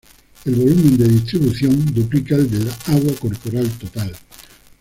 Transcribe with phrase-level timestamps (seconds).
[0.45, 4.11] El volumen de distribución duplica el del agua corporal total.